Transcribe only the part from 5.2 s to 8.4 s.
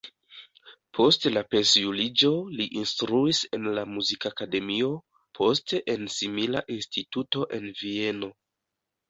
poste en simila instituto en Vieno.